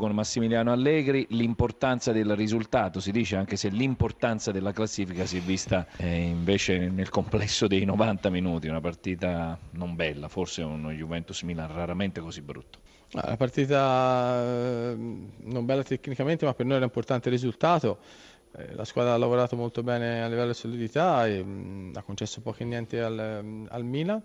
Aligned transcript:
con 0.00 0.12
Massimiliano 0.12 0.72
Allegri 0.72 1.26
l'importanza 1.30 2.10
del 2.10 2.34
risultato, 2.34 2.98
si 2.98 3.12
dice 3.12 3.36
anche 3.36 3.56
se 3.56 3.68
l'importanza 3.68 4.50
della 4.50 4.72
classifica 4.72 5.26
si 5.26 5.36
è 5.36 5.40
vista 5.40 5.86
eh, 5.98 6.22
invece 6.22 6.88
nel 6.88 7.10
complesso 7.10 7.68
dei 7.68 7.84
90 7.84 8.30
minuti, 8.30 8.66
una 8.66 8.80
partita 8.80 9.56
non 9.72 9.94
bella, 9.94 10.28
forse 10.28 10.62
uno 10.62 10.90
Juventus 10.90 11.42
Milan 11.42 11.72
raramente 11.72 12.20
così 12.20 12.40
brutto. 12.40 12.78
La 13.12 13.36
partita 13.36 14.42
eh, 14.42 14.94
non 14.96 15.64
bella 15.64 15.82
tecnicamente, 15.82 16.44
ma 16.44 16.54
per 16.54 16.64
noi 16.64 16.76
era 16.76 16.84
importante 16.84 17.28
il 17.28 17.34
risultato. 17.34 17.98
Eh, 18.56 18.74
la 18.74 18.84
squadra 18.84 19.14
ha 19.14 19.16
lavorato 19.16 19.56
molto 19.56 19.82
bene 19.82 20.22
a 20.22 20.28
livello 20.28 20.48
di 20.48 20.54
solidità 20.54 21.26
e 21.26 21.42
mh, 21.42 21.92
ha 21.94 22.02
concesso 22.02 22.40
poco 22.40 22.58
e 22.60 22.64
niente 22.64 23.00
al, 23.00 23.66
al 23.68 23.84
Milan. 23.84 24.22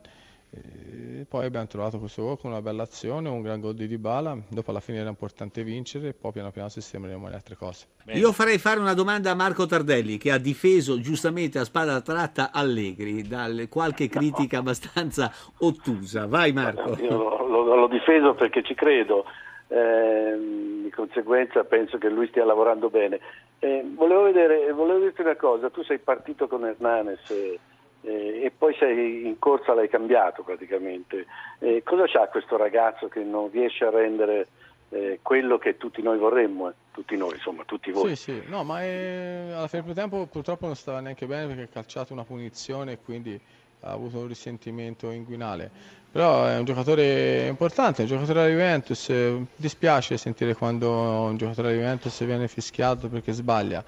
E 0.56 1.26
poi 1.28 1.46
abbiamo 1.46 1.68
trovato 1.68 2.00
questo 2.00 2.24
gol 2.24 2.40
con 2.40 2.52
una 2.52 2.62
bella 2.62 2.84
azione, 2.84 3.28
un 3.28 3.42
gran 3.42 3.60
gol 3.60 3.74
di 3.74 3.88
Dybala, 3.88 4.38
dopo 4.50 4.71
alla 4.71 4.80
fine 4.80 5.00
era 5.00 5.10
importante 5.10 5.64
vincere 5.64 6.10
e 6.10 6.14
poi 6.14 6.32
piano 6.32 6.52
piano 6.52 6.70
sistemeremo 6.70 7.28
le 7.28 7.36
altre 7.36 7.56
cose. 7.56 7.88
Bene. 8.04 8.20
Io 8.20 8.32
farei 8.32 8.57
fare 8.57 8.79
una 8.79 8.93
domanda 8.93 9.32
a 9.32 9.36
Marco 9.36 9.65
Tardelli 9.65 10.18
che 10.18 10.32
ha 10.32 10.38
difeso 10.38 11.00
giustamente 11.00 11.60
a 11.60 11.65
spada 11.65 12.00
tratta 12.02 12.52
Allegri 12.54 13.28
da 13.28 13.50
qualche 13.68 14.07
critica 14.07 14.60
abbastanza 14.60 15.32
ottusa. 15.60 16.28
Vai 16.28 16.54
Marco. 16.54 16.96
Io 17.01 17.46
l'ho 17.48 17.87
difeso 17.87 18.34
perché 18.34 18.64
ci 18.64 18.74
credo, 18.74 19.26
eh, 19.68 20.37
di 20.84 20.90
conseguenza 20.92 21.64
penso 21.64 21.98
che 21.98 22.10
lui 22.10 22.28
stia 22.28 22.46
lavorando 22.46 22.90
bene. 22.90 23.20
Eh, 23.60 23.84
volevo, 23.93 24.24
vedere, 24.24 24.71
volevo 24.71 25.00
dirti 25.00 25.21
una 25.21 25.36
cosa, 25.36 25.70
tu 25.70 25.84
sei 25.84 26.00
partito 26.00 26.48
con 26.48 26.65
Hernanes. 26.65 27.29
Eh, 27.29 27.60
eh, 28.05 28.43
e 28.43 28.51
poi 28.55 28.75
sei 28.77 29.25
in 29.25 29.39
corsa 29.39 29.73
l'hai 29.73 29.89
cambiato 29.89 30.43
praticamente. 30.43 31.25
Eh, 31.59 31.82
cosa 31.83 32.05
c'ha 32.05 32.28
questo 32.28 32.55
ragazzo 32.55 33.08
che 33.08 33.23
non 33.23 33.50
riesce 33.52 33.83
a 33.86 33.89
rendere 33.89 34.47
eh, 34.89 35.19
quello 35.22 35.58
che 35.58 35.78
tutti 35.78 36.02
noi 36.02 36.17
vorremmo? 36.17 36.69
Eh? 36.69 36.73
Tutti 36.91 37.17
noi, 37.17 37.33
insomma, 37.33 37.64
tutti 37.66 37.91
voi. 37.91 38.16
Sì, 38.16 38.31
sì, 38.31 38.44
no, 38.47 38.64
ma 38.64 38.81
è... 38.81 39.52
alla 39.53 39.67
fine 39.67 39.84
del 39.84 39.95
tempo 39.95 40.25
purtroppo 40.28 40.67
non 40.67 40.75
stava 40.75 41.00
neanche 41.00 41.25
bene 41.25 41.47
perché 41.47 41.64
ha 41.64 41.67
calciato 41.67 42.14
una 42.14 42.23
punizione 42.23 42.94
e 42.94 43.00
quindi 43.03 43.39
ha 43.81 43.92
avuto 43.92 44.19
un 44.19 44.28
risentimento 44.28 45.09
inguinale. 45.09 45.69
Però 46.12 46.45
è 46.45 46.58
un 46.58 46.64
giocatore 46.64 47.47
importante, 47.47 47.97
è 47.97 48.02
un 48.03 48.12
giocatore 48.12 48.44
della 48.44 48.52
Juventus, 48.52 49.12
dispiace 49.58 50.16
sentire 50.16 50.53
quando 50.53 50.90
un 50.90 51.36
giocatore 51.36 51.69
della 51.69 51.81
Juventus 51.81 52.23
viene 52.23 52.47
fischiato 52.47 53.09
perché 53.09 53.34
sbaglia 53.34 53.84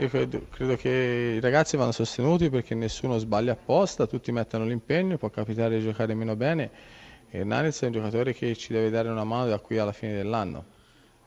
io 0.00 0.08
credo, 0.08 0.46
credo, 0.50 0.76
che 0.76 1.34
i 1.36 1.40
ragazzi 1.40 1.76
vanno 1.76 1.92
sostenuti 1.92 2.48
perché 2.48 2.74
nessuno 2.74 3.18
sbaglia 3.18 3.52
apposta, 3.52 4.06
tutti 4.06 4.32
mettono 4.32 4.64
l'impegno, 4.64 5.18
può 5.18 5.28
capitare 5.28 5.78
di 5.78 5.84
giocare 5.84 6.14
meno 6.14 6.36
bene. 6.36 6.70
Hernandez 7.30 7.82
è 7.82 7.86
un 7.86 7.92
giocatore 7.92 8.32
che 8.32 8.56
ci 8.56 8.72
deve 8.72 8.90
dare 8.90 9.08
una 9.08 9.24
mano 9.24 9.46
da 9.46 9.58
qui 9.58 9.78
alla 9.78 9.92
fine 9.92 10.14
dell'anno. 10.14 10.64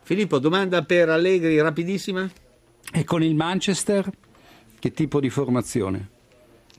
Filippo, 0.01 0.39
domanda 0.39 0.83
per 0.83 1.09
Allegri 1.09 1.61
rapidissima. 1.61 2.29
E 2.91 3.03
con 3.03 3.23
il 3.23 3.35
Manchester 3.35 4.09
che 4.79 4.91
tipo 4.91 5.19
di 5.19 5.29
formazione? 5.29 6.09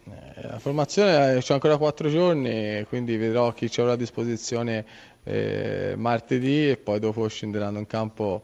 Eh, 0.04 0.46
la 0.48 0.58
formazione 0.58 1.36
eh, 1.36 1.38
c'è 1.38 1.54
ancora 1.54 1.78
quattro 1.78 2.10
giorni, 2.10 2.84
quindi 2.88 3.16
vedrò 3.16 3.52
chi 3.52 3.70
ci 3.70 3.80
avrà 3.80 3.92
a 3.92 3.96
disposizione 3.96 4.84
eh, 5.22 5.94
martedì 5.96 6.68
e 6.70 6.76
poi 6.76 6.98
dopo 6.98 7.26
scenderanno 7.28 7.78
in 7.78 7.86
campo 7.86 8.42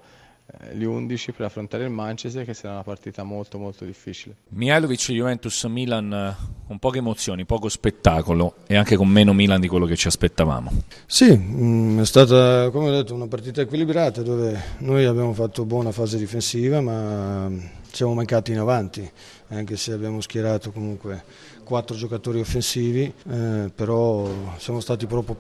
gli 0.72 0.84
11 0.84 1.32
per 1.32 1.46
affrontare 1.46 1.84
il 1.84 1.90
Manchester 1.90 2.44
che 2.44 2.54
sarà 2.54 2.74
una 2.74 2.82
partita 2.82 3.22
molto 3.22 3.58
molto 3.58 3.84
difficile. 3.84 4.36
Mihailovic 4.48 5.10
Juventus 5.12 5.64
Milan 5.64 6.12
eh, 6.12 6.49
con 6.70 6.78
poche 6.78 6.98
emozioni, 6.98 7.44
poco 7.44 7.68
spettacolo 7.68 8.54
e 8.68 8.76
anche 8.76 8.94
con 8.94 9.08
meno 9.08 9.32
Milan 9.32 9.60
di 9.60 9.66
quello 9.66 9.86
che 9.86 9.96
ci 9.96 10.06
aspettavamo. 10.06 10.70
Sì, 11.04 11.36
mm, 11.36 11.98
è 11.98 12.04
stata 12.06 12.70
come 12.70 12.90
ho 12.90 12.92
detto 12.92 13.12
una 13.12 13.26
partita 13.26 13.60
equilibrata 13.60 14.22
dove 14.22 14.56
noi 14.78 15.04
abbiamo 15.04 15.32
fatto 15.32 15.64
buona 15.64 15.90
fase 15.90 16.16
difensiva 16.16 16.80
ma 16.80 17.50
siamo 17.90 18.14
mancati 18.14 18.52
in 18.52 18.58
avanti 18.58 19.10
anche 19.48 19.76
se 19.76 19.90
abbiamo 19.90 20.20
schierato 20.20 20.70
comunque 20.70 21.24
quattro 21.64 21.96
giocatori 21.96 22.40
offensivi, 22.40 23.12
eh, 23.30 23.70
però 23.72 24.28
siamo 24.56 24.80
stati 24.80 25.06
poco, 25.06 25.36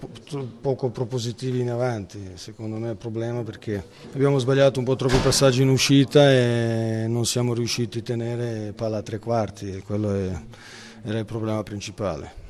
poco 0.60 0.90
propositivi 0.90 1.60
in 1.60 1.70
avanti, 1.70 2.20
secondo 2.34 2.76
me 2.76 2.88
è 2.88 2.90
il 2.90 2.96
problema 2.96 3.42
perché 3.42 3.84
abbiamo 4.14 4.38
sbagliato 4.38 4.78
un 4.78 4.84
po' 4.84 4.94
troppi 4.94 5.16
passaggi 5.16 5.62
in 5.62 5.68
uscita 5.68 6.30
e 6.30 7.06
non 7.08 7.26
siamo 7.26 7.52
riusciti 7.52 7.98
a 7.98 8.02
tenere 8.02 8.72
palla 8.74 8.98
a 8.98 9.02
tre 9.02 9.18
quarti 9.18 9.72
e 9.72 9.82
quello 9.82 10.14
è, 10.14 10.30
era 11.04 11.18
il 11.18 11.24
problema 11.24 11.62
principale. 11.62 12.48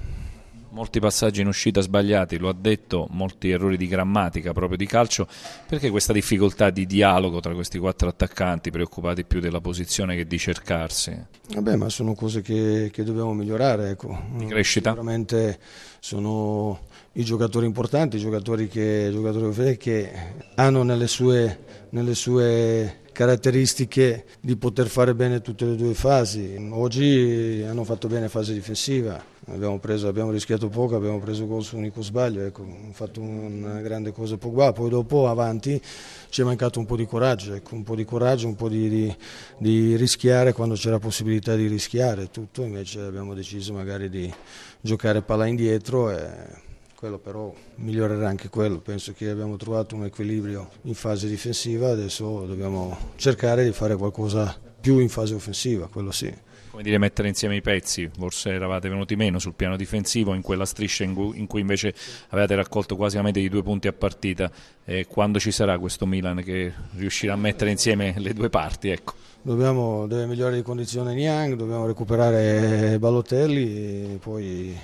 Molti 0.72 1.00
passaggi 1.00 1.40
in 1.40 1.48
uscita 1.48 1.80
sbagliati, 1.80 2.38
lo 2.38 2.48
ha 2.48 2.54
detto, 2.56 3.08
molti 3.10 3.50
errori 3.50 3.76
di 3.76 3.88
grammatica 3.88 4.52
proprio 4.52 4.76
di 4.76 4.86
calcio. 4.86 5.26
Perché 5.66 5.90
questa 5.90 6.12
difficoltà 6.12 6.70
di 6.70 6.86
dialogo 6.86 7.40
tra 7.40 7.52
questi 7.54 7.76
quattro 7.78 8.08
attaccanti, 8.08 8.70
preoccupati 8.70 9.24
più 9.24 9.40
della 9.40 9.60
posizione 9.60 10.14
che 10.14 10.28
di 10.28 10.38
cercarsi? 10.38 11.12
Vabbè, 11.54 11.74
ma 11.74 11.88
sono 11.88 12.14
cose 12.14 12.40
che, 12.40 12.88
che 12.92 13.02
dobbiamo 13.02 13.34
migliorare. 13.34 13.90
Ecco. 13.90 14.16
Di 14.36 14.46
crescita? 14.46 14.90
Sicuramente 14.90 15.58
sono 15.98 16.78
i 17.14 17.24
giocatori 17.24 17.66
importanti, 17.66 18.16
i 18.16 18.20
giocatori 18.20 18.68
che, 18.68 19.08
giocatori 19.10 19.76
che 19.76 20.12
hanno 20.54 20.84
nelle 20.84 21.08
sue, 21.08 21.88
nelle 21.90 22.14
sue 22.14 22.99
caratteristiche 23.12 24.24
di 24.40 24.56
poter 24.56 24.88
fare 24.88 25.14
bene 25.14 25.40
tutte 25.40 25.64
le 25.64 25.76
due 25.76 25.94
fasi. 25.94 26.56
Oggi 26.70 27.64
hanno 27.66 27.84
fatto 27.84 28.08
bene 28.08 28.28
fase 28.28 28.52
difensiva, 28.52 29.22
abbiamo, 29.46 29.78
preso, 29.78 30.08
abbiamo 30.08 30.30
rischiato 30.30 30.68
poco, 30.68 30.96
abbiamo 30.96 31.18
preso 31.18 31.46
gol 31.46 31.62
su 31.62 31.76
un 31.76 31.82
unico 31.82 32.02
sbaglio, 32.02 32.42
ecco, 32.42 32.62
hanno 32.62 32.92
fatto 32.92 33.20
una 33.20 33.80
grande 33.80 34.12
cosa 34.12 34.36
Pogba, 34.36 34.72
poi 34.72 34.90
dopo 34.90 35.28
avanti 35.28 35.80
ci 36.28 36.40
è 36.40 36.44
mancato 36.44 36.78
un 36.78 36.86
po' 36.86 36.96
di 36.96 37.06
coraggio, 37.06 37.54
ecco, 37.54 37.74
un 37.74 37.82
po' 37.82 37.94
di 37.94 38.04
coraggio, 38.04 38.46
un 38.46 38.56
po' 38.56 38.68
di, 38.68 38.88
di, 38.88 39.16
di 39.58 39.96
rischiare 39.96 40.52
quando 40.52 40.74
c'era 40.74 40.98
possibilità 40.98 41.54
di 41.56 41.66
rischiare 41.66 42.30
tutto, 42.30 42.62
invece 42.62 43.00
abbiamo 43.00 43.34
deciso 43.34 43.72
magari 43.72 44.08
di 44.08 44.32
giocare 44.80 45.22
palla 45.22 45.46
indietro. 45.46 46.10
E, 46.10 46.68
quello 47.00 47.16
però 47.16 47.50
migliorerà 47.76 48.28
anche 48.28 48.50
quello, 48.50 48.78
penso 48.80 49.14
che 49.14 49.30
abbiamo 49.30 49.56
trovato 49.56 49.94
un 49.96 50.04
equilibrio 50.04 50.68
in 50.82 50.94
fase 50.94 51.28
difensiva, 51.28 51.88
adesso 51.88 52.44
dobbiamo 52.44 52.94
cercare 53.16 53.64
di 53.64 53.72
fare 53.72 53.96
qualcosa 53.96 54.54
più 54.78 54.98
in 54.98 55.08
fase 55.08 55.32
offensiva, 55.32 55.88
quello 55.88 56.10
sì. 56.10 56.30
Come 56.70 56.84
dire 56.84 56.98
mettere 56.98 57.26
insieme 57.26 57.56
i 57.56 57.60
pezzi, 57.62 58.08
forse 58.16 58.50
eravate 58.50 58.88
venuti 58.88 59.16
meno 59.16 59.40
sul 59.40 59.54
piano 59.54 59.76
difensivo 59.76 60.34
in 60.34 60.40
quella 60.40 60.64
striscia 60.64 61.02
in 61.02 61.46
cui 61.48 61.60
invece 61.60 61.92
avevate 62.28 62.54
raccolto 62.54 62.94
quasi 62.94 63.16
la 63.16 63.22
media 63.22 63.42
di 63.42 63.48
due 63.48 63.64
punti 63.64 63.88
a 63.88 63.92
partita, 63.92 64.48
e 64.84 65.06
quando 65.08 65.40
ci 65.40 65.50
sarà 65.50 65.80
questo 65.80 66.06
Milan 66.06 66.42
che 66.44 66.72
riuscirà 66.94 67.32
a 67.32 67.36
mettere 67.36 67.72
insieme 67.72 68.14
le 68.18 68.32
due 68.32 68.50
parti? 68.50 68.90
Ecco. 68.90 69.14
Dobbiamo, 69.42 70.06
deve 70.06 70.26
migliorare 70.26 70.56
di 70.56 70.62
condizione 70.62 71.12
Niang, 71.12 71.54
dobbiamo 71.56 71.86
recuperare 71.86 72.98
Balotelli 73.00 74.14
e 74.14 74.18
poi 74.20 74.78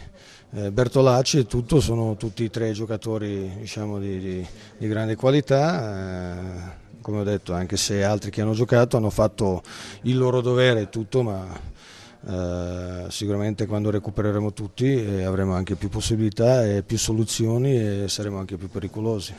eh, 0.54 0.72
Bertolacci 0.72 1.38
e 1.38 1.46
tutto 1.46 1.80
sono 1.80 2.16
tutti 2.16 2.44
e 2.44 2.50
tre 2.50 2.72
giocatori 2.72 3.48
diciamo, 3.58 4.00
di, 4.00 4.18
di, 4.18 4.46
di, 4.78 4.88
grande 4.88 5.14
qualità, 5.14 6.34
eh, 6.34 7.00
come 7.00 7.20
ho 7.20 7.24
detto 7.24 7.52
anche 7.52 7.76
se 7.76 8.02
altri 8.02 8.30
che 8.30 8.40
hanno 8.40 8.54
giocato 8.54 8.96
hanno 8.96 9.10
fatto 9.10 9.62
il 10.02 10.18
loro 10.18 10.40
dovere 10.40 10.88
tutto, 10.88 11.22
ma 11.22 11.74
eh, 12.28 13.06
sicuramente 13.08 13.66
quando 13.66 13.90
recupereremo 13.90 14.52
tutti 14.52 14.84
eh, 14.84 15.22
avremo 15.22 15.54
anche 15.54 15.76
più 15.76 15.88
possibilità 15.88 16.66
e 16.66 16.82
più 16.82 16.98
soluzioni 16.98 17.76
e 17.76 18.08
saremo 18.08 18.38
anche 18.38 18.56
più 18.56 18.68
pericolosi. 18.68 19.32